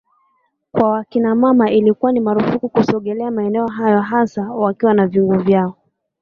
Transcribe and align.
kwa 0.71 0.89
wakinamama 0.89 1.71
ilikuwa 1.71 2.11
ni 2.11 2.19
marufuku 2.19 2.69
kusogelea 2.69 3.31
maeneo 3.31 3.67
hayo 3.67 3.99
hasa 4.01 4.51
wakiwa 4.53 4.93
na 4.93 5.07
vyungu 5.07 5.37
vyao 5.39 5.75